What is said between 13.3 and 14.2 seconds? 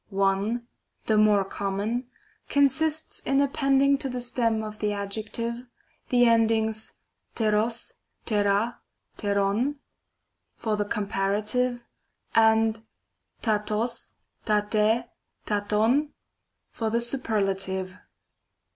raroz,